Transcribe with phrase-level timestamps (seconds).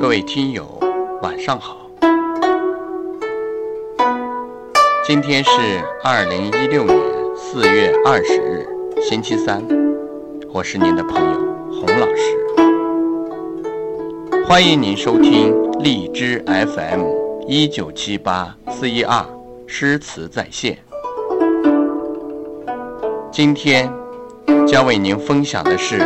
[0.00, 0.66] 各位听友，
[1.22, 1.88] 晚上好。
[5.06, 5.50] 今天是
[6.02, 6.98] 二零一六年
[7.36, 8.66] 四月二十日，
[9.02, 9.62] 星期三。
[10.52, 11.38] 我是您的朋友
[11.70, 12.36] 洪老师，
[14.46, 17.04] 欢迎您收听荔枝 FM
[17.46, 19.24] 一九七八四一二
[19.66, 20.78] 诗词在线。
[23.30, 23.92] 今天
[24.66, 26.00] 将为您分享的是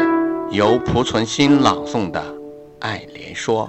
[0.50, 2.20] 由濮存昕朗诵的
[2.80, 3.68] 《爱莲说》。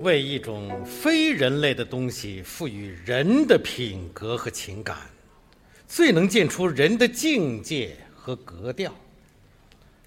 [0.00, 4.96] 为一种非人类的东西赋予人的品格和情感，
[5.88, 8.94] 最能见出人的境界和格调。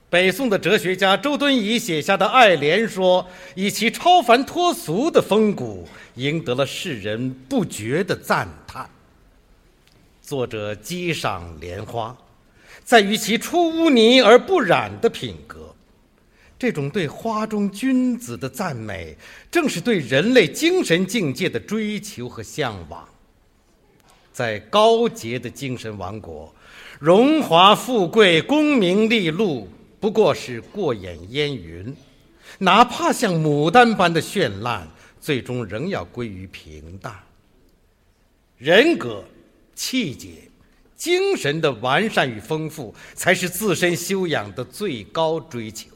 [0.09, 3.23] 北宋的哲学家周敦颐写下的《爱莲说》，
[3.55, 8.89] 以其超凡脱俗的风骨，赢得了世人不绝的赞叹。
[10.29, 12.15] 作者激赏莲花，
[12.83, 15.73] 在于其出污泥而不染的品格。
[16.59, 19.17] 这种对花中君子的赞美，
[19.49, 23.09] 正是对人类精神境界的追求和向往。
[24.31, 26.53] 在高洁的精神王国，
[26.99, 29.67] 荣华富贵、功名利禄
[29.99, 31.91] 不过是过眼烟云，
[32.59, 34.87] 哪怕像牡丹般的绚烂，
[35.19, 37.15] 最终仍要归于平淡。
[38.59, 39.23] 人格、
[39.79, 40.29] 气节、
[40.93, 45.87] 精神的完善与丰富，才是自身修养的最高追求。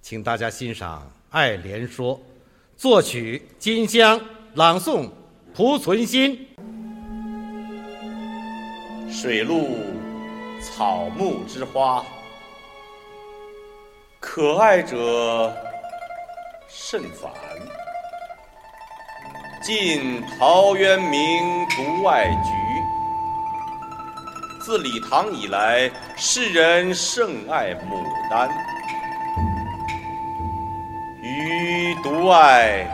[0.00, 2.16] 请大家欣赏《爱莲说》，
[2.76, 4.20] 作曲金香，
[4.54, 5.10] 朗诵
[5.52, 6.46] 濮存昕。
[9.10, 9.78] 水陆
[10.62, 12.06] 草木之花，
[14.20, 15.52] 可爱者
[16.68, 17.32] 甚蕃。
[19.68, 21.20] 晋陶渊明
[21.68, 22.50] 独爱菊。
[24.58, 28.48] 自李唐以来，世人甚爱牡丹。
[31.20, 32.86] 予独爱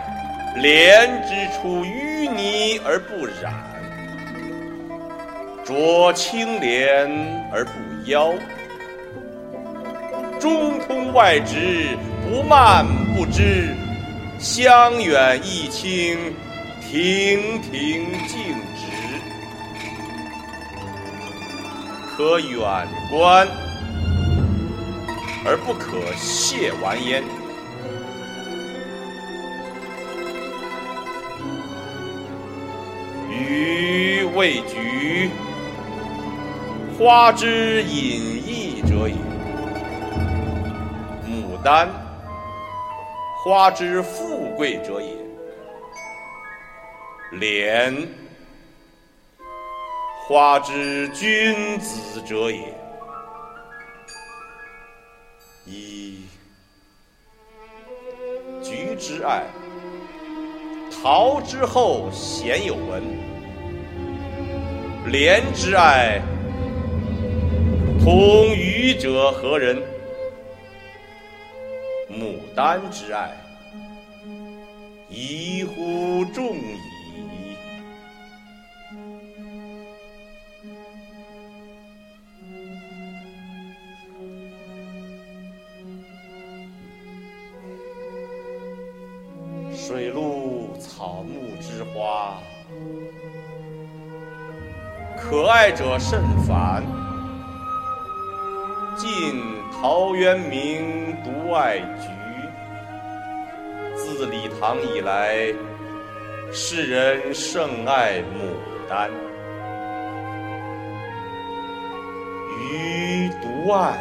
[0.56, 3.54] 莲之出淤泥而不染，
[5.64, 7.08] 濯清涟
[7.52, 7.70] 而不
[8.10, 8.32] 妖，
[10.40, 11.96] 中通外直，
[12.28, 12.84] 不蔓
[13.14, 13.72] 不枝，
[14.40, 16.18] 香远益清，
[16.94, 18.86] 亭亭净植，
[22.16, 23.48] 可远观
[25.44, 27.24] 而不可亵玩焉。
[33.28, 35.30] 予谓菊，
[36.96, 39.16] 花之隐逸者也；
[41.26, 41.88] 牡丹，
[43.42, 45.08] 花之富贵者也；
[47.38, 48.08] 莲，
[50.26, 52.74] 花之君子者也。
[55.66, 56.26] 一
[58.62, 59.44] 菊之爱。
[60.90, 63.02] 陶之后鲜有闻，
[65.10, 66.22] 莲之爱，
[68.02, 69.82] 同予者何人？
[72.10, 73.32] 牡丹之爱，
[75.10, 76.93] 宜乎众矣。
[91.94, 92.36] 花，
[95.16, 96.82] 可爱者甚蕃。
[98.96, 99.08] 晋
[99.72, 102.08] 陶渊明独爱菊。
[103.94, 105.54] 自李唐以来，
[106.52, 108.56] 世人甚爱牡
[108.88, 109.08] 丹。
[112.60, 113.94] 予独爱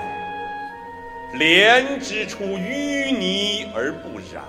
[1.34, 4.44] 莲之出淤泥而不染。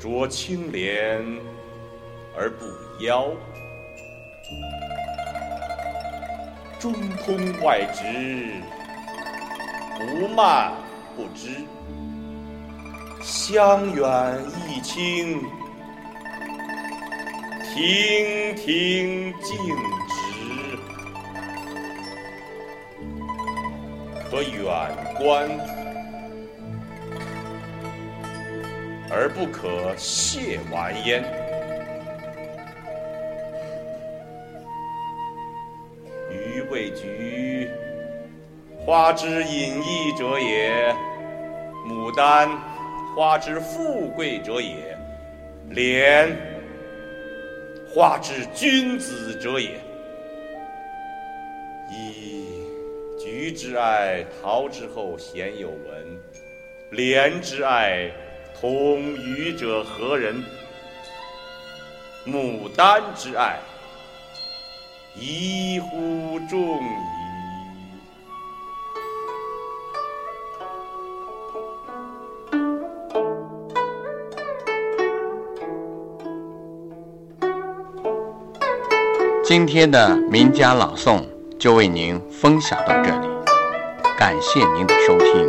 [0.00, 1.40] 濯清涟
[2.36, 2.64] 而不
[3.04, 3.30] 妖，
[6.78, 6.92] 中
[7.24, 8.04] 通外直，
[9.98, 10.72] 不蔓
[11.16, 11.66] 不枝，
[13.20, 15.42] 香远益清，
[17.74, 19.56] 亭亭净
[20.08, 20.16] 植，
[24.30, 24.64] 可远
[25.18, 25.77] 观。
[29.10, 31.22] 而不可亵玩焉。
[36.30, 37.70] 予谓菊，
[38.78, 40.94] 花之隐逸者也；
[41.86, 42.50] 牡丹，
[43.16, 44.94] 花之富贵者也；
[45.70, 46.36] 莲，
[47.88, 49.70] 花之君子者也。
[51.90, 52.44] 以
[53.18, 56.20] 菊之爱，陶之后鲜有闻。
[56.90, 58.10] 莲之爱，
[58.60, 60.42] 同予者何人？
[62.26, 63.60] 牡丹之爱，
[65.14, 66.88] 宜乎众矣。
[79.44, 81.24] 今天的名家朗诵
[81.58, 83.28] 就为您分享到这里，
[84.18, 85.48] 感谢您的收听。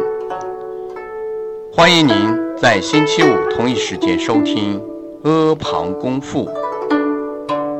[1.74, 2.16] 欢迎您
[2.62, 4.78] 在星期五同一时间收听
[5.30, 6.46] 《阿房宫赋》，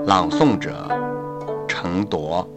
[0.06, 0.88] 朗诵者
[1.68, 2.48] 程铎。